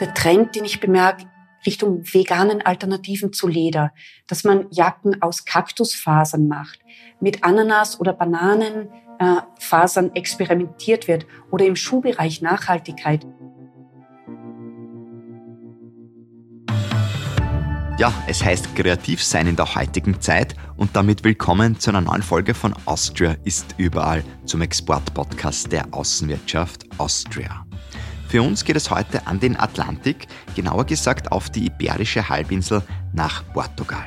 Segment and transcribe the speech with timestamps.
[0.00, 1.24] der Trend, den ich bemerke,
[1.66, 3.92] Richtung veganen Alternativen zu Leder,
[4.26, 6.80] dass man Jacken aus Kaktusfasern macht,
[7.20, 13.26] mit Ananas oder Bananenfasern äh, experimentiert wird oder im Schuhbereich Nachhaltigkeit.
[17.98, 22.22] Ja, es heißt kreativ sein in der heutigen Zeit und damit willkommen zu einer neuen
[22.22, 27.67] Folge von Austria ist überall zum Exportpodcast der Außenwirtschaft Austria.
[28.28, 32.82] Für uns geht es heute an den Atlantik, genauer gesagt auf die Iberische Halbinsel
[33.14, 34.04] nach Portugal.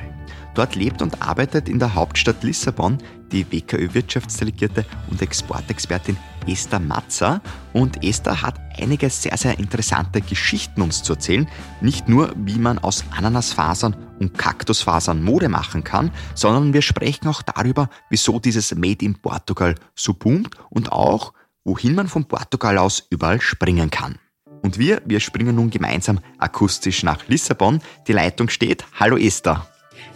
[0.54, 2.98] Dort lebt und arbeitet in der Hauptstadt Lissabon
[3.32, 6.16] die WKÖ-Wirtschaftsdelegierte und Exportexpertin
[6.46, 7.40] Esther Matzer.
[7.72, 11.48] Und Esther hat einige sehr, sehr interessante Geschichten uns zu erzählen.
[11.80, 17.42] Nicht nur, wie man aus Ananasfasern und Kaktusfasern Mode machen kann, sondern wir sprechen auch
[17.42, 21.32] darüber, wieso dieses Made in Portugal so boomt und auch,
[21.64, 24.18] wohin man von Portugal aus überall springen kann.
[24.62, 27.80] Und wir, wir springen nun gemeinsam akustisch nach Lissabon.
[28.06, 28.84] Die Leitung steht.
[28.98, 29.66] Hallo Esther.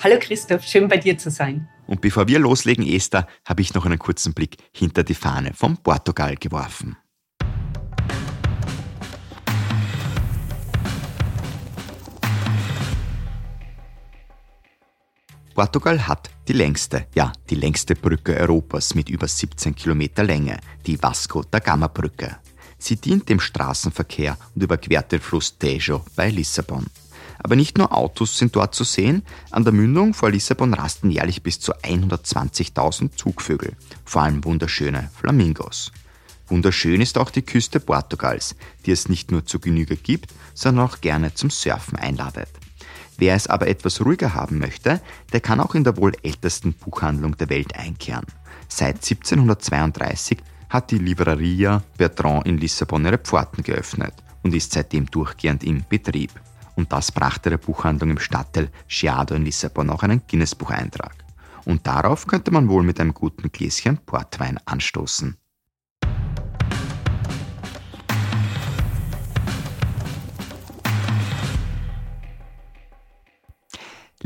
[0.02, 1.68] Hallo Christoph, schön bei dir zu sein.
[1.86, 5.76] Und bevor wir loslegen, Esther, habe ich noch einen kurzen Blick hinter die Fahne von
[5.78, 6.96] Portugal geworfen.
[15.56, 21.02] Portugal hat die längste, ja, die längste Brücke Europas mit über 17 Kilometer Länge, die
[21.02, 22.36] Vasco da Gama Brücke.
[22.76, 26.84] Sie dient dem Straßenverkehr und überquert den Fluss Tejo bei Lissabon.
[27.38, 31.42] Aber nicht nur Autos sind dort zu sehen, an der Mündung vor Lissabon rasten jährlich
[31.42, 33.72] bis zu 120.000 Zugvögel,
[34.04, 35.90] vor allem wunderschöne Flamingos.
[36.48, 41.00] Wunderschön ist auch die Küste Portugals, die es nicht nur zu Genüge gibt, sondern auch
[41.00, 42.50] gerne zum Surfen einladet.
[43.18, 45.00] Wer es aber etwas ruhiger haben möchte,
[45.32, 48.26] der kann auch in der wohl ältesten Buchhandlung der Welt einkehren.
[48.68, 55.64] Seit 1732 hat die Livraria Bertrand in Lissabon ihre Pforten geöffnet und ist seitdem durchgehend
[55.64, 56.32] im Betrieb.
[56.74, 61.14] Und das brachte der Buchhandlung im Stadtteil Chiado in Lissabon auch einen Guinness-Bucheintrag.
[61.64, 65.36] Und darauf könnte man wohl mit einem guten Gläschen Portwein anstoßen.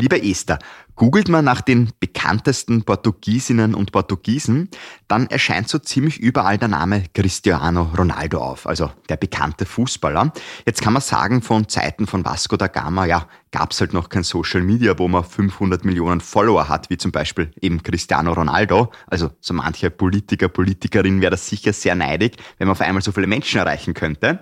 [0.00, 0.58] Lieber Esther,
[0.96, 4.68] googelt man nach den bekanntesten Portugiesinnen und Portugiesen,
[5.08, 10.32] dann erscheint so ziemlich überall der Name Cristiano Ronaldo auf, also der bekannte Fußballer.
[10.66, 14.08] Jetzt kann man sagen, von Zeiten von Vasco da Gama, ja, gab es halt noch
[14.08, 18.90] kein Social Media, wo man 500 Millionen Follower hat, wie zum Beispiel eben Cristiano Ronaldo.
[19.06, 23.12] Also so mancher Politiker, Politikerin wäre das sicher sehr neidig, wenn man auf einmal so
[23.12, 24.40] viele Menschen erreichen könnte.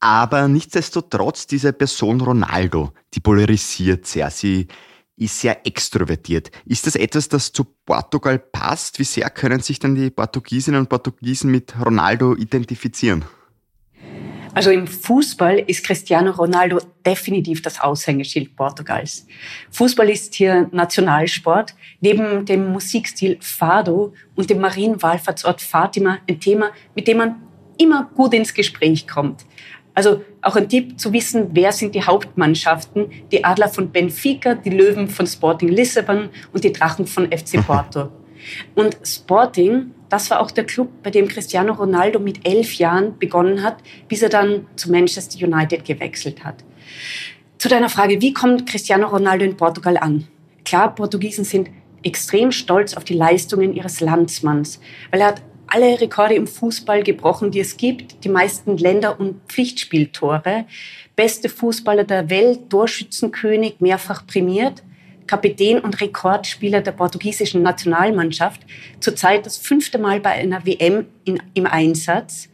[0.00, 4.30] Aber nichtsdestotrotz, diese Person Ronaldo, die polarisiert sehr.
[4.30, 4.66] Sie
[5.20, 6.50] ist sehr extrovertiert.
[6.64, 8.98] Ist das etwas, das zu Portugal passt?
[8.98, 13.24] Wie sehr können sich denn die Portugiesinnen und Portugiesen mit Ronaldo identifizieren?
[14.52, 19.26] Also im Fußball ist Cristiano Ronaldo definitiv das Aushängeschild Portugals.
[19.70, 21.74] Fußball ist hier Nationalsport.
[22.00, 27.42] Neben dem Musikstil Fado und dem Marienwallfahrtsort Fatima ein Thema, mit dem man
[27.78, 29.44] immer gut ins Gespräch kommt.
[29.94, 33.10] Also auch ein Tipp zu wissen, wer sind die Hauptmannschaften.
[33.32, 38.08] Die Adler von Benfica, die Löwen von Sporting Lissabon und die Drachen von FC Porto.
[38.74, 43.62] Und Sporting, das war auch der Club, bei dem Cristiano Ronaldo mit elf Jahren begonnen
[43.62, 43.78] hat,
[44.08, 46.64] bis er dann zu Manchester United gewechselt hat.
[47.58, 50.26] Zu deiner Frage, wie kommt Cristiano Ronaldo in Portugal an?
[50.64, 51.68] Klar, Portugiesen sind
[52.02, 54.80] extrem stolz auf die Leistungen ihres Landsmanns,
[55.10, 59.40] weil er hat alle Rekorde im Fußball gebrochen, die es gibt, die meisten Länder- und
[59.48, 60.66] Pflichtspieltore,
[61.16, 64.82] beste Fußballer der Welt, Torschützenkönig, mehrfach prämiert,
[65.26, 68.62] Kapitän und Rekordspieler der portugiesischen Nationalmannschaft,
[68.98, 72.48] zurzeit das fünfte Mal bei einer WM in, im Einsatz.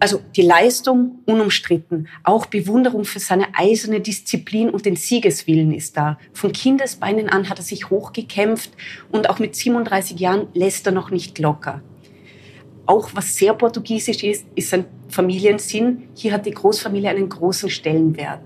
[0.00, 6.18] Also die Leistung unumstritten, auch Bewunderung für seine eiserne Disziplin und den Siegeswillen ist da.
[6.34, 8.72] Von Kindesbeinen an hat er sich hochgekämpft
[9.10, 11.82] und auch mit 37 Jahren lässt er noch nicht locker.
[12.86, 16.08] Auch was sehr portugiesisch ist, ist ein Familiensinn.
[16.14, 18.42] Hier hat die Großfamilie einen großen Stellenwert.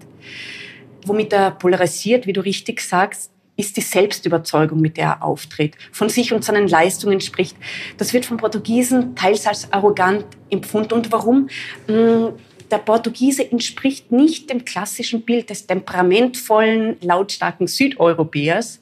[1.06, 6.09] Womit er polarisiert, wie du richtig sagst, ist die Selbstüberzeugung, mit der er auftritt, von
[6.09, 7.56] sich und seinen Leistungen spricht.
[7.99, 10.94] Das wird von Portugiesen teils als arrogant empfunden.
[10.94, 11.49] Und warum?
[11.87, 12.32] Hm,
[12.70, 18.81] der Portugiese entspricht nicht dem klassischen Bild des temperamentvollen, lautstarken Südeuropäers,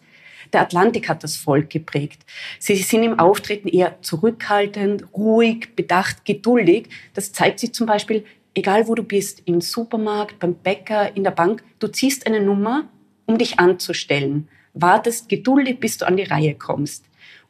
[0.53, 2.23] der Atlantik hat das Volk geprägt.
[2.59, 6.89] Sie sind im Auftreten eher zurückhaltend, ruhig, bedacht, geduldig.
[7.15, 8.25] Das zeigt sich zum Beispiel,
[8.55, 12.89] egal wo du bist, im Supermarkt, beim Bäcker, in der Bank, du ziehst eine Nummer,
[13.27, 14.49] um dich anzustellen.
[14.75, 17.05] Wartest geduldig, bis du an die Reihe kommst.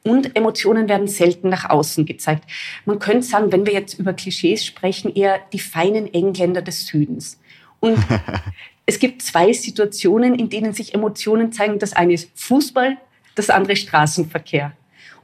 [0.04, 2.44] Und Emotionen werden selten nach außen gezeigt.
[2.84, 7.40] Man könnte sagen, wenn wir jetzt über Klischees sprechen, eher die feinen Engländer des Südens.
[7.80, 7.98] Und
[8.88, 11.78] es gibt zwei Situationen, in denen sich Emotionen zeigen.
[11.78, 12.96] Das eine ist Fußball,
[13.34, 14.72] das andere Straßenverkehr.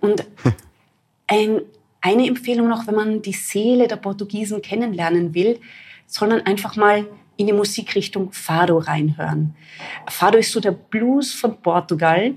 [0.01, 0.23] Und
[1.27, 1.63] ein,
[2.03, 5.61] eine Empfehlung noch, wenn man die Seele der Portugiesen kennenlernen will,
[6.07, 7.07] soll man einfach mal
[7.39, 9.57] in die Musikrichtung Fado reinhören.
[10.11, 12.35] Fado ist so der Blues von Portugal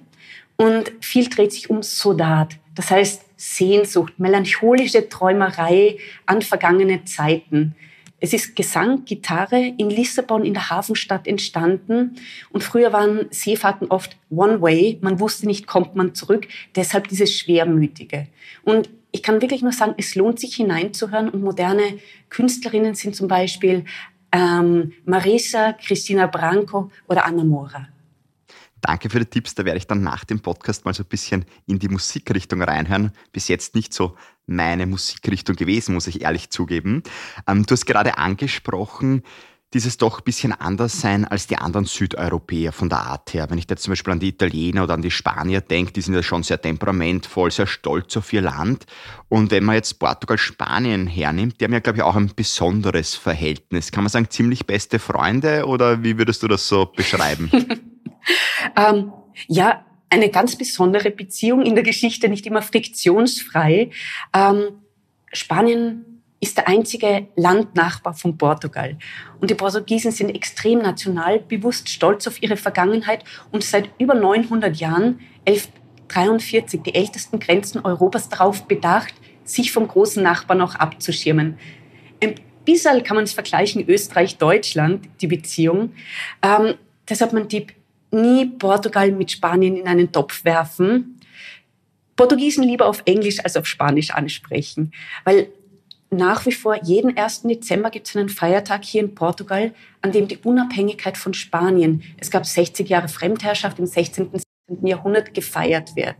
[0.55, 2.55] und viel dreht sich um Sodat.
[2.73, 7.75] Das heißt Sehnsucht, melancholische Träumerei an vergangene Zeiten.
[8.19, 12.15] Es ist Gesang, Gitarre in Lissabon in der Hafenstadt entstanden.
[12.49, 14.97] Und früher waren Seefahrten oft One Way.
[15.01, 16.47] Man wusste nicht, kommt man zurück.
[16.75, 18.27] Deshalb dieses Schwermütige.
[18.63, 21.29] Und ich kann wirklich nur sagen, es lohnt sich hineinzuhören.
[21.29, 21.99] Und moderne
[22.29, 23.85] Künstlerinnen sind zum Beispiel
[24.31, 27.87] ähm, Marisa, Christina Branco oder Anna Mora.
[28.87, 29.53] Danke für die Tipps.
[29.53, 33.11] Da werde ich dann nach dem Podcast mal so ein bisschen in die Musikrichtung reinhören.
[33.33, 37.03] Bis jetzt nicht so meine Musikrichtung gewesen, muss ich ehrlich zugeben.
[37.47, 39.23] Ähm, du hast gerade angesprochen,
[39.73, 43.49] dieses doch ein bisschen anders sein als die anderen Südeuropäer von der Art her.
[43.49, 46.13] Wenn ich jetzt zum Beispiel an die Italiener oder an die Spanier denke, die sind
[46.13, 48.85] ja schon sehr temperamentvoll, sehr stolz auf ihr Land.
[49.27, 53.15] Und wenn man jetzt Portugal, Spanien hernimmt, die haben ja, glaube ich, auch ein besonderes
[53.15, 53.91] Verhältnis.
[53.91, 57.51] Kann man sagen, ziemlich beste Freunde oder wie würdest du das so beschreiben?
[58.75, 59.11] ähm,
[59.47, 63.89] ja, eine ganz besondere Beziehung in der Geschichte, nicht immer friktionsfrei.
[64.33, 64.81] Ähm,
[65.33, 68.97] Spanien ist der einzige Landnachbar von Portugal.
[69.41, 75.19] Und die Portugiesen sind extrem nationalbewusst, stolz auf ihre Vergangenheit und seit über 900 Jahren,
[75.45, 79.13] 1143, die ältesten Grenzen Europas, darauf bedacht,
[79.43, 81.57] sich vom großen Nachbarn auch abzuschirmen.
[82.21, 82.35] Ein
[82.65, 85.93] bisschen kann man es vergleichen, Österreich-Deutschland, die Beziehung.
[86.43, 86.75] Ähm,
[87.09, 87.73] deshalb mein Tipp,
[88.21, 91.19] nie Portugal mit Spanien in einen Topf werfen.
[92.15, 94.91] Portugiesen lieber auf Englisch als auf Spanisch ansprechen,
[95.23, 95.47] weil
[96.09, 97.43] nach wie vor jeden 1.
[97.43, 102.31] Dezember gibt es einen Feiertag hier in Portugal, an dem die Unabhängigkeit von Spanien, es
[102.31, 104.29] gab 60 Jahre Fremdherrschaft im 16.
[104.81, 106.15] Jahrhundert gefeiert wird.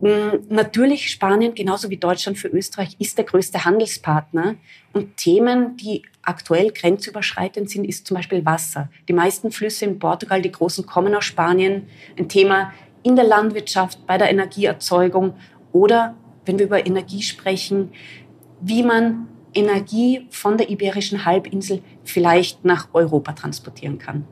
[0.00, 4.54] Mm, natürlich Spanien, genauso wie Deutschland für Österreich, ist der größte Handelspartner.
[4.92, 8.88] Und Themen, die aktuell grenzüberschreitend sind, ist zum Beispiel Wasser.
[9.08, 11.88] Die meisten Flüsse in Portugal, die großen, kommen aus Spanien.
[12.16, 12.72] Ein Thema
[13.02, 15.34] in der Landwirtschaft, bei der Energieerzeugung
[15.72, 17.92] oder, wenn wir über Energie sprechen,
[18.60, 24.26] wie man Energie von der Iberischen Halbinsel vielleicht nach Europa transportieren kann.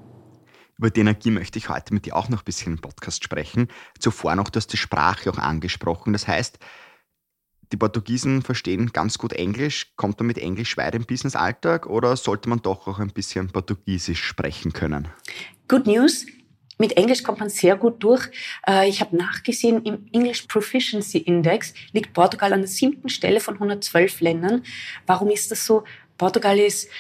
[0.85, 3.69] Über die Energie möchte ich heute mit dir auch noch ein bisschen im Podcast sprechen.
[3.99, 6.13] Zuvor noch, du hast die Sprache auch angesprochen.
[6.13, 6.59] Das heißt,
[7.73, 9.97] die Portugiesen verstehen ganz gut Englisch.
[9.97, 14.23] Kommt man mit Englisch weit im Business-Alltag oder sollte man doch auch ein bisschen Portugiesisch
[14.23, 15.09] sprechen können?
[15.69, 16.27] Good News.
[16.77, 18.29] Mit Englisch kommt man sehr gut durch.
[18.69, 23.55] Äh, ich habe nachgesehen, im English Proficiency Index liegt Portugal an der siebten Stelle von
[23.55, 24.63] 112 Ländern.
[25.07, 25.85] Warum ist das so?
[26.19, 26.91] Portugal ist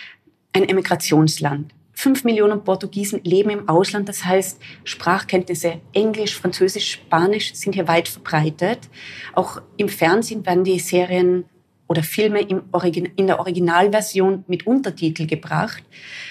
[0.54, 1.73] ein Emigrationsland.
[1.94, 4.08] Fünf Millionen Portugiesen leben im Ausland.
[4.08, 8.90] Das heißt, Sprachkenntnisse Englisch, Französisch, Spanisch sind hier weit verbreitet.
[9.32, 11.44] Auch im Fernsehen werden die Serien
[11.86, 15.84] oder Filme in der Originalversion mit Untertitel gebracht.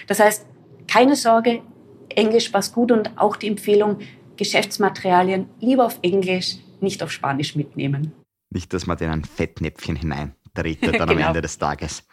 [0.07, 0.45] Das heißt,
[0.87, 1.61] keine Sorge,
[2.09, 3.99] Englisch passt gut und auch die Empfehlung,
[4.35, 8.11] Geschäftsmaterialien lieber auf Englisch, nicht auf Spanisch mitnehmen.
[8.49, 11.11] Nicht, dass man den ein Fettnäpfchen hinein Dritte dann genau.
[11.11, 12.03] am Ende des Tages.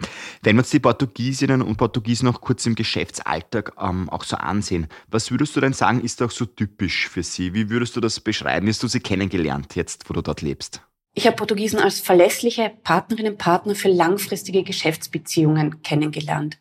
[0.43, 4.87] Wenn wir uns die Portugiesinnen und Portugiesen noch kurz im Geschäftsalltag ähm, auch so ansehen,
[5.09, 7.55] was würdest du denn sagen, ist auch so typisch für sie?
[7.55, 8.67] Wie würdest du das beschreiben?
[8.67, 10.83] Wie hast du sie kennengelernt, jetzt wo du dort lebst?
[11.13, 16.59] Ich habe Portugiesen als verlässliche Partnerinnen und Partner für langfristige Geschäftsbeziehungen kennengelernt.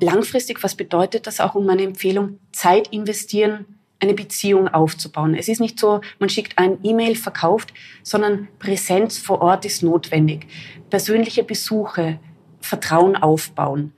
[0.00, 2.40] Langfristig, was bedeutet das auch um meine Empfehlung?
[2.52, 5.34] Zeit investieren, eine Beziehung aufzubauen.
[5.34, 10.46] Es ist nicht so, man schickt ein E-Mail, verkauft, sondern Präsenz vor Ort ist notwendig.
[10.88, 12.20] Persönliche Besuche,
[12.60, 13.92] Vertrauen aufbauen.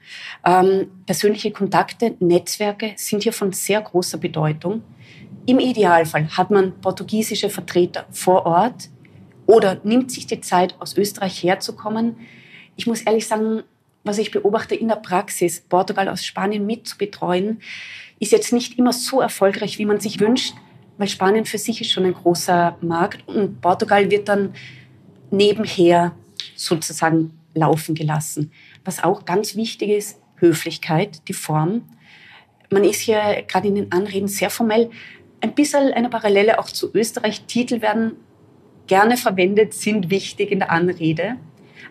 [0.44, 4.82] Ähm, persönliche Kontakte, Netzwerke sind hier von sehr großer Bedeutung.
[5.46, 8.88] Im Idealfall hat man portugiesische Vertreter vor Ort
[9.46, 12.16] oder nimmt sich die Zeit, aus Österreich herzukommen.
[12.76, 13.64] Ich muss ehrlich sagen,
[14.04, 17.60] was ich beobachte in der Praxis, Portugal aus Spanien mitzubetreuen,
[18.18, 20.54] ist jetzt nicht immer so erfolgreich, wie man sich wünscht,
[20.98, 24.54] weil Spanien für sich ist schon ein großer Markt und Portugal wird dann
[25.30, 26.14] nebenher
[26.54, 28.52] sozusagen laufen gelassen.
[28.84, 31.82] Was auch ganz wichtig ist, Höflichkeit, die Form.
[32.70, 34.90] Man ist hier gerade in den Anreden sehr formell.
[35.40, 37.42] Ein bisschen eine Parallele auch zu Österreich.
[37.46, 38.16] Titel werden
[38.86, 41.36] gerne verwendet, sind wichtig in der Anrede.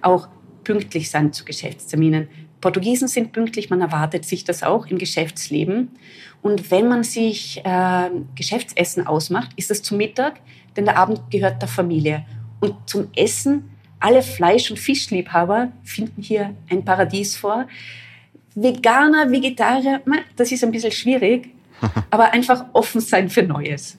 [0.01, 0.27] Auch
[0.63, 2.27] pünktlich sein zu Geschäftsterminen.
[2.61, 5.89] Portugiesen sind pünktlich, man erwartet sich das auch im Geschäftsleben.
[6.41, 10.39] Und wenn man sich äh, Geschäftsessen ausmacht, ist es zum Mittag,
[10.75, 12.25] denn der Abend gehört der Familie.
[12.59, 17.67] Und zum Essen, alle Fleisch- und Fischliebhaber finden hier ein Paradies vor.
[18.55, 20.01] Veganer, Vegetarier,
[20.35, 21.49] das ist ein bisschen schwierig,
[22.09, 23.97] aber einfach offen sein für Neues.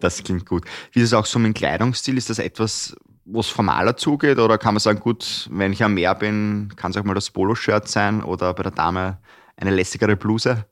[0.00, 0.64] Das klingt gut.
[0.92, 2.16] Wie ist es auch so mit dem Kleidungsstil?
[2.16, 2.96] Ist das etwas,
[3.30, 4.38] wo es formaler zugeht?
[4.38, 7.30] Oder kann man sagen, gut, wenn ich am Meer bin, kann es auch mal das
[7.30, 9.18] Poloshirt sein oder bei der Dame
[9.56, 10.64] eine lässigere Bluse?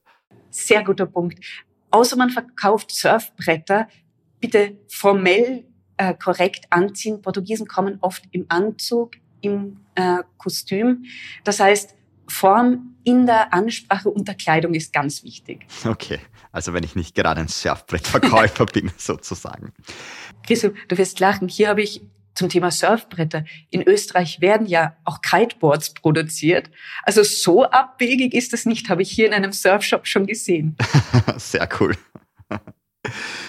[0.50, 1.38] Sehr guter Punkt.
[1.90, 3.88] Außer man verkauft Surfbretter,
[4.40, 5.64] bitte formell
[5.96, 7.20] äh, korrekt anziehen.
[7.20, 11.04] Portugiesen kommen oft im Anzug, im äh, Kostüm.
[11.44, 11.94] Das heißt,
[12.28, 15.66] Form in der Ansprache und der Kleidung ist ganz wichtig.
[15.84, 16.18] Okay,
[16.50, 19.72] also wenn ich nicht gerade ein Surfbrettverkäufer bin, sozusagen.
[20.44, 21.48] Chriso, du wirst lachen.
[21.48, 22.02] Hier habe ich
[22.36, 23.44] zum Thema Surfbretter.
[23.70, 26.70] In Österreich werden ja auch Kiteboards produziert.
[27.02, 30.76] Also so abwegig ist das nicht, habe ich hier in einem Surfshop schon gesehen.
[31.36, 31.96] Sehr cool.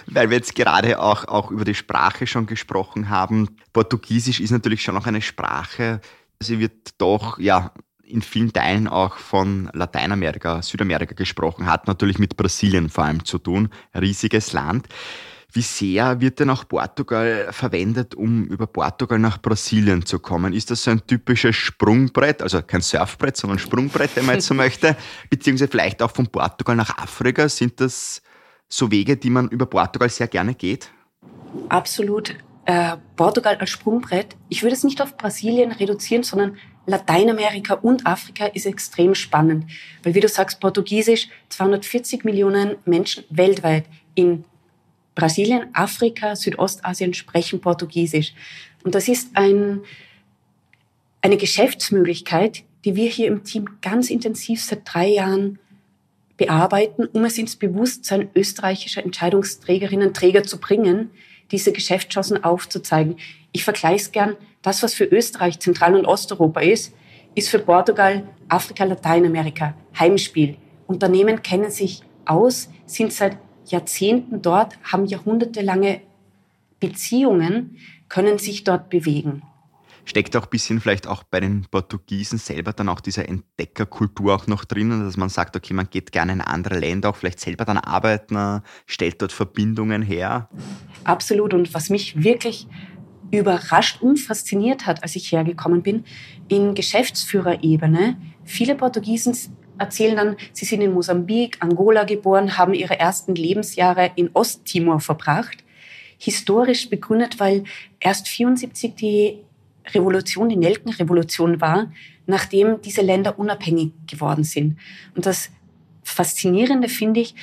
[0.07, 3.57] Weil wir jetzt gerade auch, auch über die Sprache schon gesprochen haben.
[3.73, 5.99] Portugiesisch ist natürlich schon noch eine Sprache.
[6.39, 12.37] Sie wird doch, ja, in vielen Teilen auch von Lateinamerika, Südamerika gesprochen, hat natürlich mit
[12.37, 13.69] Brasilien vor allem zu tun.
[13.93, 14.87] Riesiges Land.
[15.53, 20.53] Wie sehr wird denn auch Portugal verwendet, um über Portugal nach Brasilien zu kommen?
[20.53, 24.53] Ist das so ein typisches Sprungbrett, also kein Surfbrett, sondern Sprungbrett, wenn man jetzt so
[24.55, 24.97] möchte,
[25.29, 27.47] beziehungsweise vielleicht auch von Portugal nach Afrika?
[27.47, 28.21] Sind das
[28.67, 30.89] so Wege, die man über Portugal sehr gerne geht?
[31.69, 32.35] Absolut.
[32.65, 34.35] Äh, Portugal als Sprungbrett.
[34.49, 39.71] Ich würde es nicht auf Brasilien reduzieren, sondern Lateinamerika und Afrika ist extrem spannend,
[40.03, 43.85] weil wie du sagst, Portugiesisch, 240 Millionen Menschen weltweit
[44.15, 44.45] in
[45.17, 48.35] Brasilien, Afrika, Südostasien sprechen Portugiesisch.
[48.83, 49.81] Und das ist ein,
[51.23, 55.57] eine Geschäftsmöglichkeit, die wir hier im Team ganz intensiv seit drei Jahren
[56.37, 61.09] bearbeiten, um es ins Bewusstsein österreichischer Entscheidungsträgerinnen und Träger zu bringen,
[61.49, 63.17] diese Geschäftschancen aufzuzeigen.
[63.53, 66.93] Ich vergleiche es gern das, was für Österreich Zentral- und Osteuropa ist,
[67.33, 70.57] ist für Portugal Afrika, Lateinamerika Heimspiel.
[70.85, 73.39] Unternehmen kennen sich aus, sind seit
[73.71, 76.01] Jahrzehnten dort, haben jahrhundertelange
[76.79, 77.77] Beziehungen,
[78.09, 79.41] können sich dort bewegen.
[80.05, 84.47] Steckt auch ein bisschen vielleicht auch bei den Portugiesen selber dann auch diese Entdeckerkultur auch
[84.47, 87.65] noch drinnen, dass man sagt, okay, man geht gerne in andere Länder, auch vielleicht selber
[87.65, 90.47] dann arbeiten, stellt dort Verbindungen her?
[91.03, 91.53] Absolut.
[91.53, 92.67] Und was mich wirklich
[93.31, 96.05] überrascht und fasziniert hat, als ich hergekommen bin,
[96.47, 98.17] in Geschäftsführerebene.
[98.45, 99.35] Viele Portugiesen
[99.77, 105.63] erzählen dann, sie sind in Mosambik, Angola geboren, haben ihre ersten Lebensjahre in Osttimor verbracht.
[106.17, 107.63] Historisch begründet, weil
[107.99, 109.39] erst 74 die
[109.93, 111.91] Revolution, die Nelkenrevolution war,
[112.25, 114.77] nachdem diese Länder unabhängig geworden sind.
[115.15, 115.49] Und das
[116.03, 117.35] Faszinierende finde ich,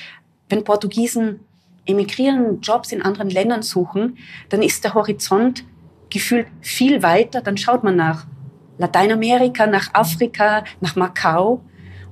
[0.49, 1.39] wenn Portugiesen
[1.85, 4.17] emigrieren, Jobs in anderen Ländern suchen,
[4.49, 5.63] dann ist der Horizont
[6.09, 7.41] gefühlt viel weiter.
[7.41, 8.25] Dann schaut man nach
[8.77, 11.61] Lateinamerika, nach Afrika, nach Macau.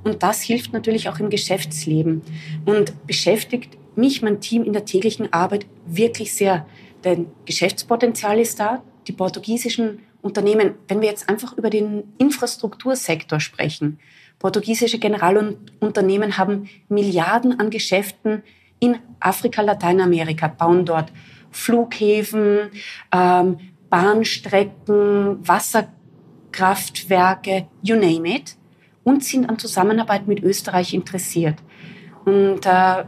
[0.04, 2.22] Und das hilft natürlich auch im Geschäftsleben
[2.66, 6.66] und beschäftigt mich, mein Team in der täglichen Arbeit wirklich sehr.
[7.04, 8.82] Denn Geschäftspotenzial ist da.
[9.08, 14.00] Die portugiesischen Unternehmen, wenn wir jetzt einfach über den Infrastruktursektor sprechen,
[14.40, 18.44] portugiesische Generalunternehmen haben Milliarden an Geschäften
[18.80, 21.12] in Afrika, Lateinamerika, bauen dort
[21.52, 22.72] Flughäfen,
[23.14, 23.58] ähm,
[23.90, 28.56] Bahnstrecken, Wasserkraftwerke, you name it,
[29.04, 31.56] und sind an Zusammenarbeit mit Österreich interessiert.
[32.26, 33.04] Und äh,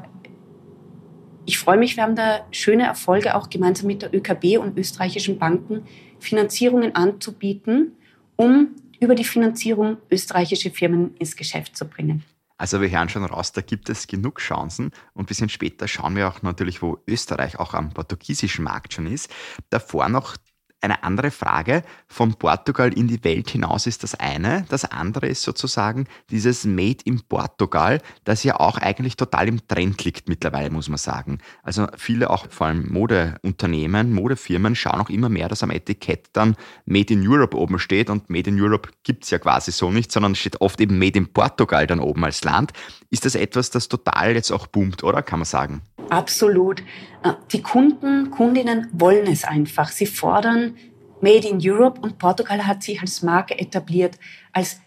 [1.45, 5.37] ich freue mich, wir haben da schöne Erfolge auch gemeinsam mit der ÖKB und österreichischen
[5.37, 5.83] Banken,
[6.19, 7.93] Finanzierungen anzubieten,
[8.35, 12.23] um über die Finanzierung österreichische Firmen ins Geschäft zu bringen.
[12.57, 14.91] Also wir hören schon raus, da gibt es genug Chancen.
[15.13, 19.07] Und ein bisschen später schauen wir auch natürlich, wo Österreich auch am portugiesischen Markt schon
[19.07, 19.29] ist.
[19.69, 20.37] Davor noch
[20.85, 21.83] eine andere Frage.
[22.07, 24.65] Von Portugal in die Welt hinaus ist das eine.
[24.69, 30.03] Das andere ist sozusagen dieses Made in Portugal, das ja auch eigentlich total im Trend
[30.05, 31.39] liegt mittlerweile, muss man sagen.
[31.63, 36.55] Also viele auch vor allem Modeunternehmen, Modefirmen schauen auch immer mehr, dass am Etikett dann
[36.85, 40.11] Made in Europe oben steht und Made in Europe gibt es ja quasi so nicht,
[40.11, 42.71] sondern steht oft eben Made in Portugal dann oben als Land.
[43.09, 45.81] Ist das etwas, das total jetzt auch boomt, oder kann man sagen?
[46.09, 46.83] Absolut.
[47.25, 49.89] Äh, die Kunden, Kundinnen wollen es einfach.
[49.89, 50.75] Sie fordern
[51.21, 54.19] Made in Europe und Portugal hat sich als Marke etabliert,
[54.53, 54.79] als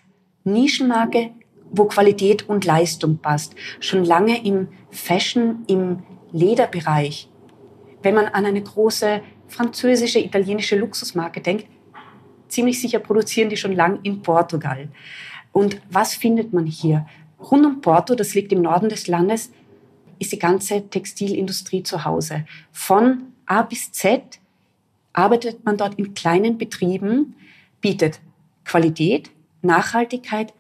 [0.45, 1.33] Nischenmarke,
[1.71, 3.55] wo Qualität und Leistung passt.
[3.81, 6.03] Schon lange im Fashion, im
[6.33, 7.29] Lederbereich.
[8.03, 11.67] Wenn man an eine große französische, italienische Luxusmarke denkt,
[12.49, 14.89] ziemlich sicher produzieren die schon lang in Portugal.
[15.53, 17.07] Und was findet man hier?
[17.41, 19.51] Rund um Porto, das liegt im Norden des Landes,
[20.19, 22.45] ist die ganze Textilindustrie zu Hause.
[22.73, 24.23] Von A bis Z
[25.13, 27.35] arbeitet man dort in kleinen Betrieben,
[27.81, 28.21] bietet
[28.65, 29.31] Qualität,
[29.63, 30.53] Nachhaltigkeit,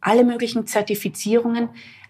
[0.00, 1.68] alle möglichen Zertifizierungen,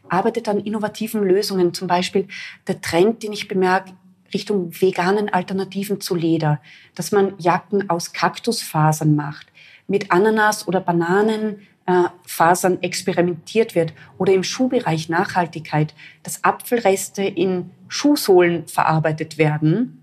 [0.08, 1.74] arbeitet an innovativen Lösungen.
[1.74, 2.26] Zum Beispiel
[2.66, 3.92] der Trend, den ich bemerke,
[4.32, 6.60] Richtung veganen Alternativen zu Leder,
[6.94, 9.48] dass man Jacken aus Kaktusfasern macht,
[9.88, 18.66] mit Ananas oder Bananenfasern äh, experimentiert wird oder im Schuhbereich Nachhaltigkeit, dass Apfelreste in Schuhsohlen
[18.68, 20.00] verarbeitet werden.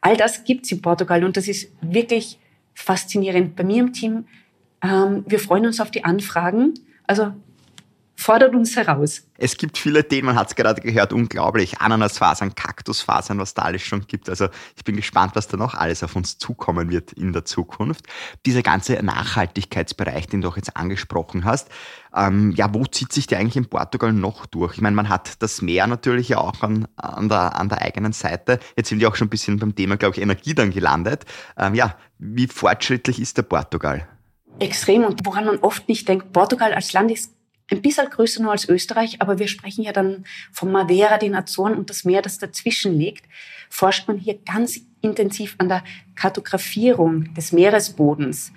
[0.00, 2.38] All das gibt's in Portugal und das ist wirklich
[2.74, 3.56] faszinierend.
[3.56, 4.24] Bei mir im Team,
[4.82, 6.74] ähm, wir freuen uns auf die Anfragen.
[7.06, 7.32] Also
[8.20, 9.22] fordert uns heraus.
[9.38, 11.80] Es gibt viele Themen, man hat es gerade gehört, unglaublich.
[11.80, 14.28] Ananasfasern, Kaktusfasern, was da alles schon gibt.
[14.28, 18.04] Also ich bin gespannt, was da noch alles auf uns zukommen wird in der Zukunft.
[18.44, 21.68] Dieser ganze Nachhaltigkeitsbereich, den du auch jetzt angesprochen hast,
[22.14, 24.74] ähm, ja, wo zieht sich der eigentlich in Portugal noch durch?
[24.74, 28.12] Ich meine, man hat das Meer natürlich ja auch an, an, der, an der eigenen
[28.12, 28.60] Seite.
[28.76, 31.24] Jetzt sind wir auch schon ein bisschen beim Thema, glaube ich, Energie dann gelandet.
[31.56, 34.06] Ähm, ja, wie fortschrittlich ist der Portugal?
[34.58, 37.32] Extrem und woran man oft nicht denkt, Portugal als Land ist
[37.70, 41.74] ein bisschen größer nur als Österreich, aber wir sprechen ja dann von Madeira, den Azoren
[41.74, 43.24] und das Meer, das dazwischen liegt,
[43.68, 45.84] forscht man hier ganz intensiv an der
[46.14, 48.52] Kartografierung des Meeresbodens.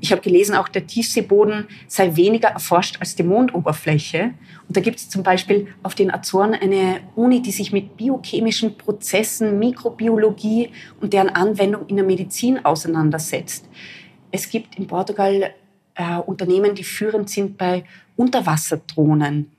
[0.00, 4.34] Ich habe gelesen, auch der Tiefseeboden sei weniger erforscht als die Mondoberfläche.
[4.66, 8.76] Und da gibt es zum Beispiel auf den Azoren eine Uni, die sich mit biochemischen
[8.76, 13.68] Prozessen, Mikrobiologie und deren Anwendung in der Medizin auseinandersetzt.
[14.32, 15.54] Es gibt in Portugal
[15.94, 17.84] äh, Unternehmen, die führend sind bei
[18.16, 19.50] Unterwasserdrohnen.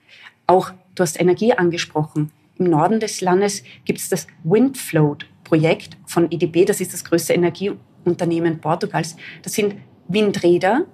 [0.48, 2.32] Auch, du hast Energie angesprochen.
[2.58, 8.60] Im Norden des Landes gibt es das Windfloat-Projekt von EDB, das ist das größte Energieunternehmen
[8.60, 9.16] Portugals.
[9.42, 9.76] Das sind
[10.08, 10.86] Windräder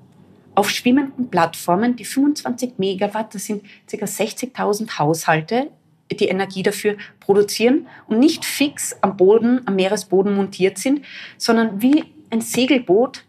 [0.55, 4.05] auf schwimmenden Plattformen, die 25 Megawatt, das sind ca.
[4.05, 5.69] 60.000 Haushalte,
[6.11, 11.05] die Energie dafür produzieren und nicht fix am Boden, am Meeresboden montiert sind,
[11.37, 13.23] sondern wie ein Segelboot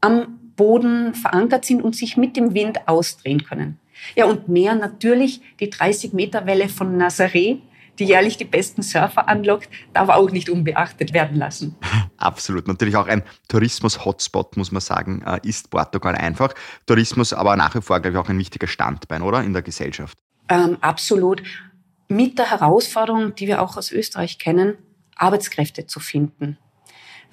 [0.00, 3.78] am Boden verankert sind und sich mit dem Wind ausdrehen können.
[4.16, 7.58] Ja, und mehr natürlich die 30-Meter-Welle von Nazaré,
[7.98, 11.76] die jährlich die besten Surfer anlockt, darf auch nicht unbeachtet werden lassen.
[12.16, 12.66] Absolut.
[12.66, 16.54] Natürlich auch ein Tourismus-Hotspot, muss man sagen, äh, ist Portugal einfach.
[16.86, 19.42] Tourismus aber nach wie vor, glaube ich, auch ein wichtiger Standbein, oder?
[19.42, 20.18] In der Gesellschaft.
[20.48, 21.42] Ähm, absolut.
[22.08, 24.76] Mit der Herausforderung, die wir auch aus Österreich kennen,
[25.16, 26.58] Arbeitskräfte zu finden.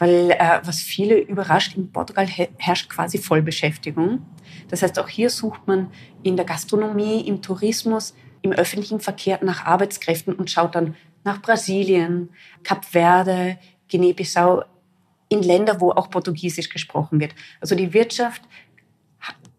[0.01, 4.25] Weil äh, was viele überrascht, in Portugal herrscht quasi Vollbeschäftigung.
[4.67, 5.91] Das heißt, auch hier sucht man
[6.23, 12.31] in der Gastronomie, im Tourismus, im öffentlichen Verkehr nach Arbeitskräften und schaut dann nach Brasilien,
[12.63, 13.59] Kap Verde,
[13.91, 14.63] Guinea-Bissau,
[15.29, 17.35] in Länder, wo auch Portugiesisch gesprochen wird.
[17.59, 18.41] Also die Wirtschaft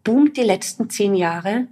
[0.03, 1.69] boomt die letzten zehn Jahre.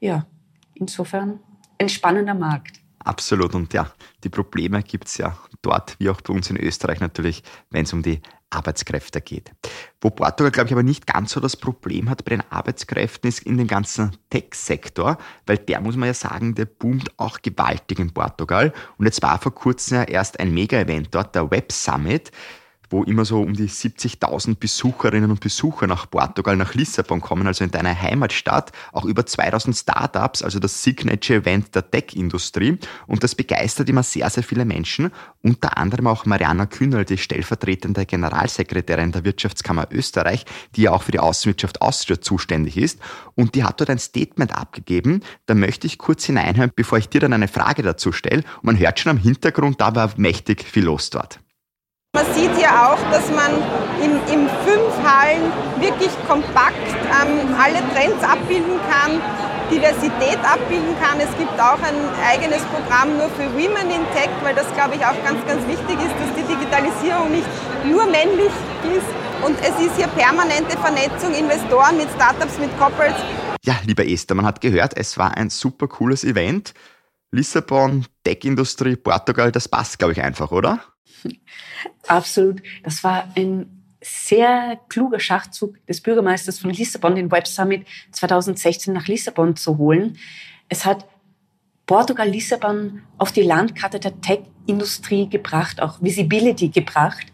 [0.00, 0.26] Ja,
[0.74, 1.40] insofern
[1.78, 2.81] ein spannender Markt.
[3.04, 3.54] Absolut.
[3.54, 3.90] Und ja,
[4.22, 7.92] die Probleme gibt es ja dort, wie auch bei uns in Österreich natürlich, wenn es
[7.92, 9.50] um die Arbeitskräfte geht.
[10.00, 13.40] Wo Portugal, glaube ich, aber nicht ganz so das Problem hat bei den Arbeitskräften, ist
[13.40, 18.12] in dem ganzen Tech-Sektor, weil der, muss man ja sagen, der boomt auch gewaltig in
[18.12, 18.72] Portugal.
[18.98, 22.30] Und jetzt war vor kurzem ja erst ein Mega-Event dort, der Web Summit
[22.92, 27.64] wo immer so um die 70.000 Besucherinnen und Besucher nach Portugal, nach Lissabon kommen, also
[27.64, 32.78] in deiner Heimatstadt, auch über 2000 Startups, also das Signature-Event der Tech-Industrie.
[33.06, 35.10] Und das begeistert immer sehr, sehr viele Menschen,
[35.42, 40.44] unter anderem auch Mariana Kühnel, die stellvertretende Generalsekretärin der Wirtschaftskammer Österreich,
[40.76, 43.00] die ja auch für die Außenwirtschaft Austria zuständig ist.
[43.34, 45.22] Und die hat dort ein Statement abgegeben.
[45.46, 48.42] Da möchte ich kurz hineinhören, bevor ich dir dann eine Frage dazu stelle.
[48.56, 51.40] Und man hört schon am Hintergrund, da war mächtig viel los dort.
[52.14, 53.50] Man sieht hier auch, dass man
[54.04, 56.76] in, in fünf Hallen wirklich kompakt
[57.08, 59.18] ähm, alle Trends abbilden kann,
[59.70, 61.18] Diversität abbilden kann.
[61.20, 65.00] Es gibt auch ein eigenes Programm nur für Women in Tech, weil das, glaube ich,
[65.00, 67.48] auch ganz, ganz wichtig ist, dass die Digitalisierung nicht
[67.86, 68.52] nur männlich
[68.92, 69.08] ist.
[69.42, 73.24] Und es ist hier permanente Vernetzung, Investoren mit Startups, mit Corporates.
[73.64, 76.74] Ja, lieber Esther, man hat gehört, es war ein super cooles Event.
[77.30, 80.91] Lissabon, Tech-Industrie, Portugal, das passt, glaube ich, einfach, oder?
[82.06, 82.62] Absolut.
[82.82, 89.06] Das war ein sehr kluger Schachzug des Bürgermeisters von Lissabon, den Web Summit 2016 nach
[89.06, 90.18] Lissabon zu holen.
[90.68, 91.06] Es hat
[91.86, 97.26] Portugal Lissabon auf die Landkarte der Tech-Industrie gebracht, auch Visibility gebracht.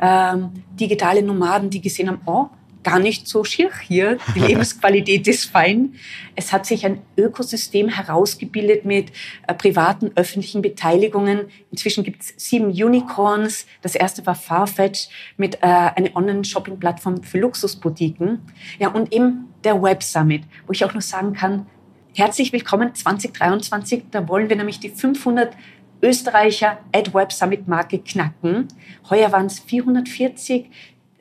[0.00, 2.48] Ähm, digitale Nomaden, die gesehen haben, oh,
[2.84, 4.18] gar nicht so schier hier.
[4.34, 5.94] Die Lebensqualität ist fein.
[6.34, 9.12] Es hat sich ein Ökosystem herausgebildet mit
[9.46, 11.46] äh, privaten, öffentlichen Beteiligungen.
[11.70, 13.66] Inzwischen gibt es sieben Unicorns.
[13.82, 18.40] Das erste war Farfetch mit äh, einer Online-Shopping-Plattform für Luxusboutiquen.
[18.78, 21.66] Ja, und eben der Web Summit, wo ich auch nur sagen kann,
[22.14, 24.04] herzlich willkommen 2023.
[24.10, 25.54] Da wollen wir nämlich die 500
[26.02, 28.66] Österreicher Ad Web Summit Marke knacken.
[29.08, 30.68] Heuer waren es 440.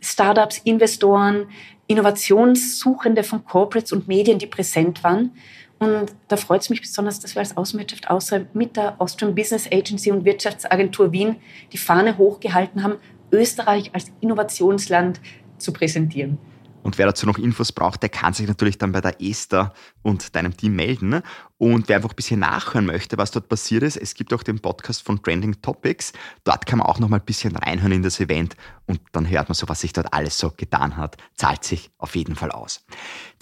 [0.02, 1.48] Startups, Investoren
[1.92, 5.32] Innovationssuchende von Corporates und Medien, die präsent waren.
[5.78, 9.68] Und da freut es mich besonders, dass wir als Außenwirtschaft außer mit der Austrian Business
[9.70, 11.36] Agency und Wirtschaftsagentur Wien
[11.74, 12.96] die Fahne hochgehalten haben,
[13.34, 15.20] Österreich als Innovationsland
[15.58, 16.38] zu präsentieren.
[16.84, 20.36] Und wer dazu noch Infos braucht, der kann sich natürlich dann bei der Esther und
[20.36, 21.22] deinem Team melden.
[21.62, 24.58] Und wer einfach ein bisschen nachhören möchte, was dort passiert ist, es gibt auch den
[24.58, 26.12] Podcast von Trending Topics.
[26.44, 28.56] Dort kann man auch noch mal ein bisschen reinhören in das Event
[28.88, 31.18] und dann hört man so, was sich dort alles so getan hat.
[31.36, 32.84] Zahlt sich auf jeden Fall aus.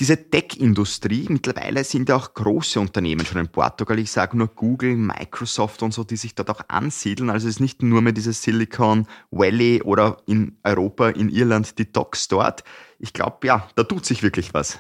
[0.01, 3.97] Diese Tech-Industrie, mittlerweile sind ja auch große Unternehmen schon in Portugal.
[3.99, 7.29] Ich sage nur Google, Microsoft und so, die sich dort auch ansiedeln.
[7.29, 11.89] Also es ist nicht nur mehr dieses Silicon Valley oder in Europa, in Irland, die
[11.89, 12.65] Docs dort.
[12.99, 14.77] Ich glaube, ja, da tut sich wirklich was.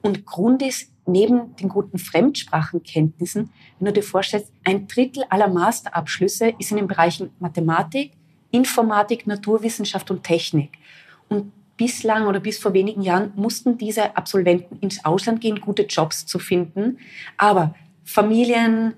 [0.00, 6.54] Und Grund ist, neben den guten Fremdsprachenkenntnissen, wenn du dir vorstellst, ein Drittel aller Masterabschlüsse
[6.58, 8.12] ist in den Bereichen Mathematik,
[8.50, 10.78] Informatik, Naturwissenschaft und Technik.
[11.28, 16.26] Und bislang oder bis vor wenigen Jahren mussten diese Absolventen ins Ausland gehen, gute Jobs
[16.26, 16.98] zu finden.
[17.36, 18.94] Aber Familien,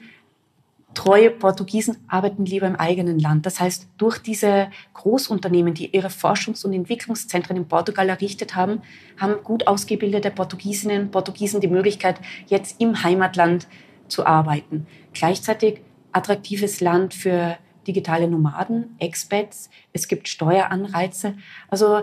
[0.94, 3.46] treue Portugiesen arbeiten lieber im eigenen Land.
[3.46, 8.82] Das heißt, durch diese Großunternehmen, die ihre Forschungs- und Entwicklungszentren in Portugal errichtet haben,
[9.16, 13.68] haben gut ausgebildete Portugiesinnen und Portugiesen die Möglichkeit, jetzt im Heimatland
[14.08, 14.86] zu arbeiten.
[15.12, 19.70] Gleichzeitig attraktives Land für digitale Nomaden, Expats.
[19.92, 21.36] Es gibt Steueranreize.
[21.68, 22.02] Also,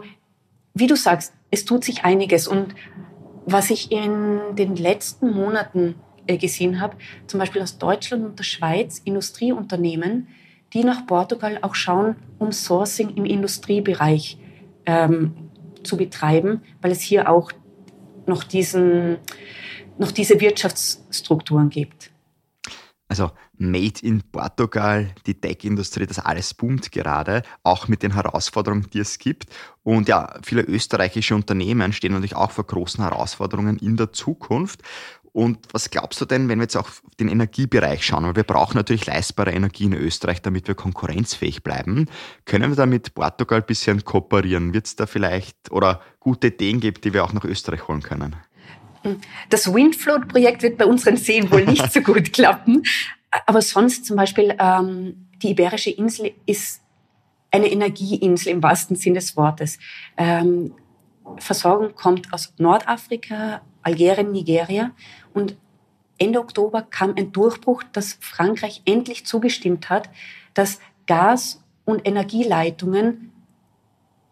[0.73, 2.47] wie du sagst, es tut sich einiges.
[2.47, 2.75] Und
[3.45, 5.95] was ich in den letzten Monaten
[6.27, 10.27] gesehen habe, zum Beispiel aus Deutschland und der Schweiz, Industrieunternehmen,
[10.73, 14.37] die nach Portugal auch schauen, um Sourcing im Industriebereich
[14.85, 15.35] ähm,
[15.83, 17.51] zu betreiben, weil es hier auch
[18.25, 19.17] noch, diesen,
[19.97, 22.11] noch diese Wirtschaftsstrukturen gibt.
[23.07, 28.99] Also Made in Portugal, die Tech-Industrie, das alles boomt gerade, auch mit den Herausforderungen, die
[28.99, 29.45] es gibt.
[29.83, 34.81] Und ja, viele österreichische Unternehmen stehen natürlich auch vor großen Herausforderungen in der Zukunft.
[35.35, 38.23] Und was glaubst du denn, wenn wir jetzt auch den Energiebereich schauen?
[38.23, 42.05] Weil wir brauchen natürlich leistbare Energie in Österreich, damit wir konkurrenzfähig bleiben.
[42.45, 44.73] Können wir da mit Portugal ein bisschen kooperieren?
[44.73, 48.37] Wird es da vielleicht oder gute Ideen geben, die wir auch nach Österreich holen können?
[49.49, 52.83] Das Windfloat-Projekt wird bei unseren Seen wohl nicht so gut klappen.
[53.45, 56.79] Aber sonst zum Beispiel, ähm, die Iberische Insel ist
[57.51, 59.79] eine Energieinsel im wahrsten Sinn des Wortes.
[60.15, 60.73] Ähm,
[61.39, 64.91] Versorgung kommt aus Nordafrika, Algerien, Nigeria.
[65.33, 65.55] Und
[66.17, 70.09] Ende Oktober kam ein Durchbruch, dass Frankreich endlich zugestimmt hat,
[70.53, 73.31] dass Gas- und Energieleitungen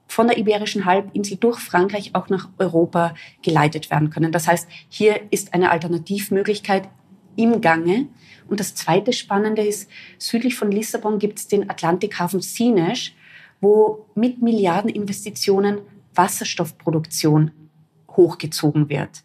[0.07, 4.31] von der Iberischen Halbinsel durch Frankreich auch nach Europa geleitet werden können.
[4.31, 6.89] Das heißt, hier ist eine Alternativmöglichkeit
[7.35, 8.07] im Gange.
[8.47, 13.15] Und das zweite Spannende ist, südlich von Lissabon gibt es den Atlantikhafen Sinesch,
[13.61, 15.79] wo mit Milliardeninvestitionen
[16.13, 17.51] Wasserstoffproduktion
[18.15, 19.23] hochgezogen wird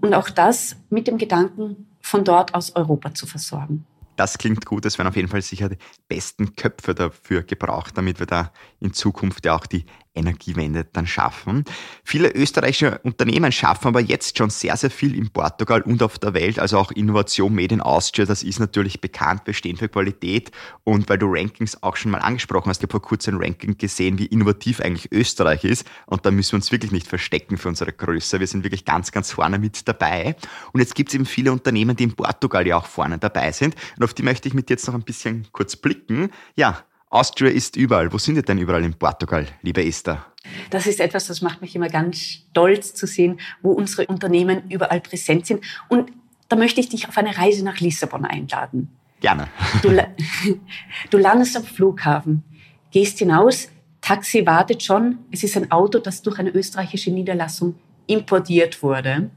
[0.00, 3.84] und auch das mit dem Gedanken, von dort aus Europa zu versorgen.
[4.16, 4.84] Das klingt gut.
[4.84, 8.92] Es werden auf jeden Fall sicher die besten Köpfe dafür gebraucht, damit wir da in
[8.92, 9.84] Zukunft ja auch die
[10.18, 11.64] Energiewende dann schaffen.
[12.04, 16.34] Viele österreichische Unternehmen schaffen aber jetzt schon sehr, sehr viel in Portugal und auf der
[16.34, 20.50] Welt, also auch Innovation Made in Austria, das ist natürlich bekannt, wir stehen für Qualität.
[20.84, 23.78] Und weil du Rankings auch schon mal angesprochen hast, ich habe vor kurzem ein Ranking
[23.78, 25.86] gesehen, wie innovativ eigentlich Österreich ist.
[26.06, 29.12] Und da müssen wir uns wirklich nicht verstecken für unsere Größe, wir sind wirklich ganz,
[29.12, 30.36] ganz vorne mit dabei.
[30.72, 33.74] Und jetzt gibt es eben viele Unternehmen, die in Portugal ja auch vorne dabei sind.
[33.96, 36.30] Und auf die möchte ich mit jetzt noch ein bisschen kurz blicken.
[36.56, 38.12] Ja, Austria ist überall.
[38.12, 40.24] Wo sind ihr denn überall in Portugal, liebe Esther?
[40.70, 45.00] Das ist etwas, das macht mich immer ganz stolz zu sehen, wo unsere Unternehmen überall
[45.00, 45.64] präsent sind.
[45.88, 46.12] Und
[46.48, 48.90] da möchte ich dich auf eine Reise nach Lissabon einladen.
[49.20, 49.48] Gerne.
[49.82, 49.90] Du,
[51.10, 52.44] du landest am Flughafen,
[52.90, 53.68] gehst hinaus,
[54.00, 55.18] Taxi wartet schon.
[55.30, 57.74] Es ist ein Auto, das durch eine österreichische Niederlassung
[58.06, 59.30] importiert wurde.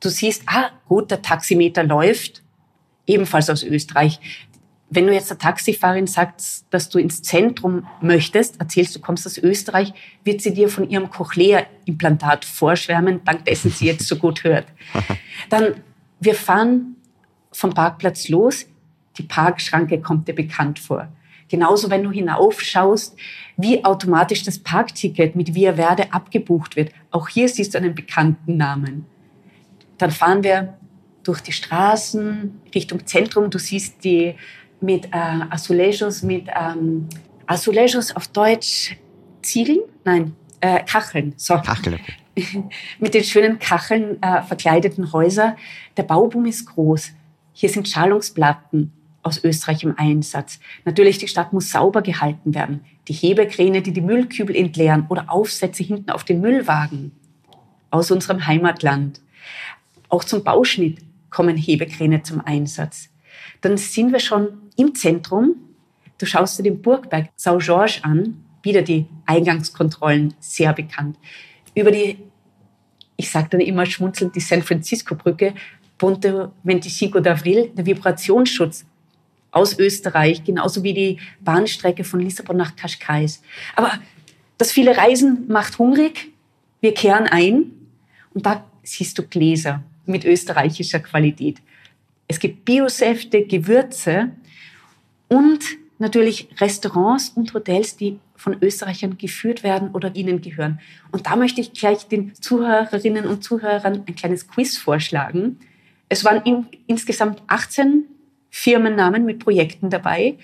[0.00, 2.42] Du siehst, ah, gut, der Taximeter läuft,
[3.06, 4.18] ebenfalls aus Österreich.
[4.92, 9.38] Wenn du jetzt der Taxifahrerin sagst, dass du ins Zentrum möchtest, erzählst du kommst aus
[9.38, 9.92] Österreich,
[10.24, 14.66] wird sie dir von ihrem Cochlea-Implantat vorschwärmen, dank dessen sie jetzt so gut hört.
[15.48, 15.76] Dann,
[16.18, 16.96] wir fahren
[17.52, 18.66] vom Parkplatz los,
[19.16, 21.08] die Parkschranke kommt dir bekannt vor.
[21.48, 23.16] Genauso, wenn du hinaufschaust,
[23.56, 26.92] wie automatisch das Parkticket mit Via Verde abgebucht wird.
[27.10, 29.06] Auch hier siehst du einen bekannten Namen.
[29.98, 30.78] Dann fahren wir
[31.22, 33.50] durch die Straßen Richtung Zentrum.
[33.50, 34.36] Du siehst die
[34.80, 37.08] mit äh, Azulejos, mit ähm,
[37.46, 38.96] Azulejos auf Deutsch
[39.42, 39.80] Ziegeln?
[40.04, 41.34] Nein, äh, Kacheln.
[41.36, 41.58] So.
[41.58, 41.94] Kacheln.
[41.94, 42.68] Okay.
[42.98, 45.56] mit den schönen Kacheln äh, verkleideten Häuser.
[45.96, 47.10] Der Bauboom ist groß.
[47.52, 48.92] Hier sind Schalungsplatten.
[49.22, 50.60] aus Österreich im Einsatz.
[50.86, 52.80] Natürlich, die Stadt muss sauber gehalten werden.
[53.06, 57.12] Die Hebekräne, die die Müllkübel entleeren oder Aufsätze hinten auf den Müllwagen
[57.90, 59.20] aus unserem Heimatland.
[60.08, 63.09] Auch zum Bauschnitt kommen Hebekräne zum Einsatz.
[63.60, 65.56] Dann sind wir schon im Zentrum.
[66.18, 71.16] Du schaust dir den Burgberg Saint-Georges an, wieder die Eingangskontrollen sehr bekannt.
[71.74, 72.18] Über die,
[73.16, 75.54] ich sage dann immer schmunzelnd, die San Francisco-Brücke,
[75.98, 78.86] Ponte 25 d'Avril, der Vibrationsschutz
[79.50, 83.42] aus Österreich, genauso wie die Bahnstrecke von Lissabon nach Cascais.
[83.76, 83.92] Aber
[84.58, 86.32] das viele Reisen macht hungrig.
[86.80, 87.72] Wir kehren ein
[88.32, 91.58] und da siehst du Gläser mit österreichischer Qualität.
[92.30, 94.30] Es gibt Biosäfte, Gewürze
[95.26, 95.64] und
[95.98, 100.78] natürlich Restaurants und Hotels, die von Österreichern geführt werden oder ihnen gehören.
[101.10, 105.58] Und da möchte ich gleich den Zuhörerinnen und Zuhörern ein kleines Quiz vorschlagen.
[106.08, 108.04] Es waren in, insgesamt 18
[108.48, 110.38] Firmennamen mit Projekten dabei.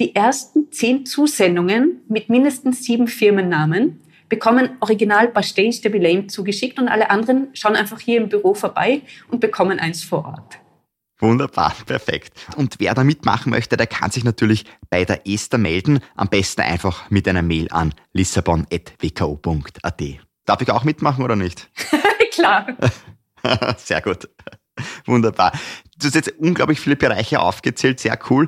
[0.00, 6.88] Die ersten zehn Zusendungen mit mindestens sieben Firmennamen bekommen original Pastéis de Belém zugeschickt und
[6.88, 10.58] alle anderen schauen einfach hier im Büro vorbei und bekommen eins vor Ort.
[11.20, 12.32] Wunderbar, perfekt.
[12.56, 16.00] Und wer da mitmachen möchte, der kann sich natürlich bei der Esther melden.
[16.14, 20.02] Am besten einfach mit einer Mail an lissabon.wko.at.
[20.44, 21.70] Darf ich auch mitmachen oder nicht?
[22.32, 22.66] Klar.
[23.76, 24.28] Sehr gut.
[25.06, 25.52] Wunderbar.
[25.98, 28.46] Du hast jetzt unglaublich viele Bereiche aufgezählt, sehr cool.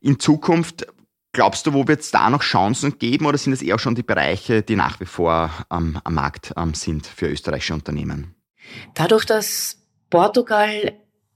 [0.00, 0.86] In Zukunft,
[1.32, 4.02] glaubst du, wo wird es da noch Chancen geben oder sind es eher schon die
[4.02, 8.34] Bereiche, die nach wie vor ähm, am Markt ähm, sind für österreichische Unternehmen?
[8.94, 9.78] Dadurch, dass
[10.08, 10.92] Portugal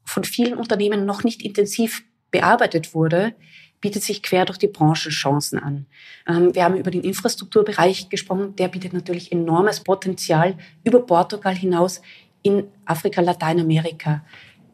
[0.06, 3.34] von vielen Unternehmen noch nicht intensiv bearbeitet wurde,
[3.80, 5.86] bietet sich quer durch die Branche Chancen an.
[6.26, 8.56] Ähm, wir haben über den Infrastrukturbereich gesprochen.
[8.56, 12.00] Der bietet natürlich enormes Potenzial über Portugal hinaus
[12.42, 14.24] in Afrika, Lateinamerika.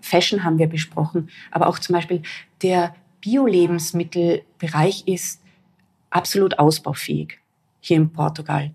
[0.00, 2.22] Fashion haben wir besprochen, aber auch zum Beispiel
[2.62, 5.40] der Bio-Lebensmittelbereich ist
[6.10, 7.38] absolut ausbaufähig
[7.80, 8.72] hier in Portugal.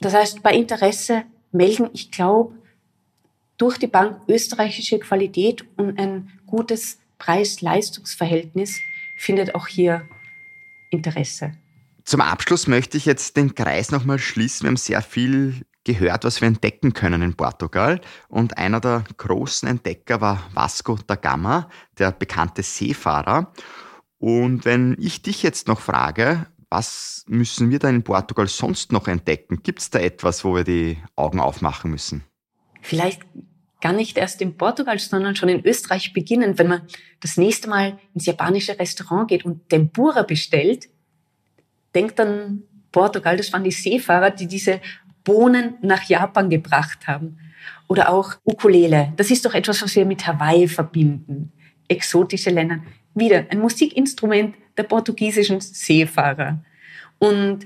[0.00, 2.54] Das heißt, bei Interesse melden, ich glaube,
[3.58, 8.78] durch die Bank österreichische Qualität und ein gutes Preis-Leistungs-Verhältnis
[9.16, 10.08] findet auch hier
[10.90, 11.52] Interesse.
[12.04, 14.64] Zum Abschluss möchte ich jetzt den Kreis nochmal schließen.
[14.64, 18.00] Wir haben sehr viel gehört, was wir entdecken können in Portugal.
[18.28, 23.52] Und einer der großen Entdecker war Vasco da Gama, der bekannte Seefahrer.
[24.18, 29.08] Und wenn ich dich jetzt noch frage, was müssen wir da in Portugal sonst noch
[29.08, 29.62] entdecken?
[29.62, 32.24] Gibt es da etwas, wo wir die Augen aufmachen müssen?
[32.86, 33.22] Vielleicht
[33.80, 36.56] gar nicht erst in Portugal, sondern schon in Österreich beginnen.
[36.56, 36.82] Wenn man
[37.18, 40.88] das nächste Mal ins japanische Restaurant geht und Tempura bestellt,
[41.96, 44.80] denkt dann Portugal, das waren die Seefahrer, die diese
[45.24, 47.38] Bohnen nach Japan gebracht haben.
[47.88, 49.12] Oder auch Ukulele.
[49.16, 51.50] Das ist doch etwas, was wir mit Hawaii verbinden.
[51.88, 52.84] Exotische Länder.
[53.14, 56.62] Wieder ein Musikinstrument der portugiesischen Seefahrer.
[57.18, 57.64] Und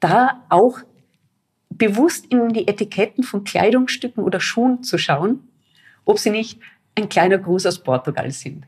[0.00, 0.80] da auch
[1.70, 5.48] bewusst in die Etiketten von Kleidungsstücken oder Schuhen zu schauen,
[6.04, 6.60] ob sie nicht
[6.94, 8.66] ein kleiner Gruß aus Portugal sind.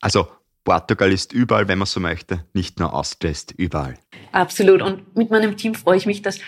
[0.00, 0.28] Also
[0.64, 3.98] Portugal ist überall, wenn man so möchte, nicht nur Austria ist überall.
[4.30, 4.80] Absolut.
[4.80, 6.38] Und mit meinem Team freue ich mich, dass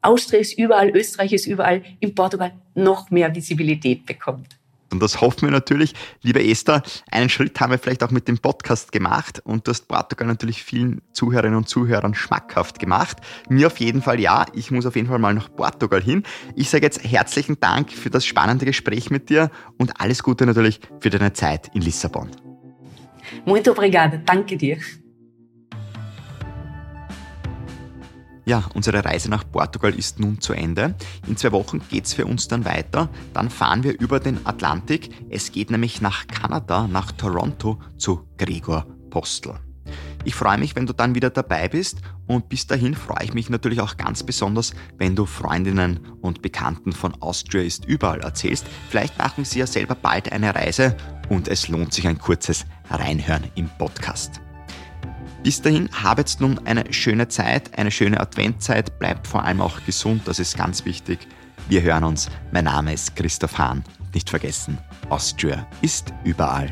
[0.00, 4.57] Austria ist überall, Österreich ist überall, in Portugal noch mehr Visibilität bekommt.
[4.92, 5.94] Und das hoffen wir natürlich.
[6.22, 9.88] Liebe Esther, einen Schritt haben wir vielleicht auch mit dem Podcast gemacht und du hast
[9.88, 13.18] Portugal natürlich vielen Zuhörerinnen und Zuhörern schmackhaft gemacht.
[13.48, 14.46] Mir auf jeden Fall ja.
[14.54, 16.22] Ich muss auf jeden Fall mal nach Portugal hin.
[16.54, 20.80] Ich sage jetzt herzlichen Dank für das spannende Gespräch mit dir und alles Gute natürlich
[21.00, 22.30] für deine Zeit in Lissabon.
[23.44, 24.18] Muito obrigada.
[24.24, 24.78] Danke dir.
[28.48, 30.94] Ja, unsere Reise nach Portugal ist nun zu Ende.
[31.26, 33.10] In zwei Wochen geht es für uns dann weiter.
[33.34, 35.10] Dann fahren wir über den Atlantik.
[35.28, 39.52] Es geht nämlich nach Kanada, nach Toronto zu Gregor Postel.
[40.24, 43.50] Ich freue mich, wenn du dann wieder dabei bist und bis dahin freue ich mich
[43.50, 48.66] natürlich auch ganz besonders, wenn du Freundinnen und Bekannten von Austria ist überall erzählst.
[48.88, 50.96] Vielleicht machen sie ja selber bald eine Reise
[51.28, 54.40] und es lohnt sich ein kurzes Reinhören im Podcast.
[55.48, 60.20] Bis dahin, habet nun eine schöne Zeit, eine schöne Adventzeit, bleibt vor allem auch gesund,
[60.26, 61.26] das ist ganz wichtig.
[61.70, 62.28] Wir hören uns.
[62.52, 63.82] Mein Name ist Christoph Hahn.
[64.12, 64.76] Nicht vergessen,
[65.08, 66.68] Austria ist überall.